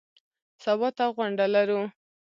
[0.63, 1.81] سبا ته غونډه لرو.